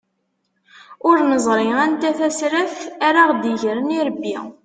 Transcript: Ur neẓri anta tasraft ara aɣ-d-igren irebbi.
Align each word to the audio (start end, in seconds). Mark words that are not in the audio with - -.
Ur 1.07 1.17
neẓri 1.29 1.67
anta 1.85 2.11
tasraft 2.19 2.81
ara 3.07 3.19
aɣ-d-igren 3.25 3.95
irebbi. 3.97 4.35